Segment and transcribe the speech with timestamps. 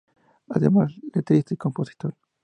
[0.49, 2.15] Además, letrista, y compositor.